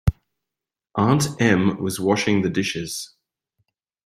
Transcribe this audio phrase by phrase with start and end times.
[0.95, 3.13] Aunt Em was washing the dishes.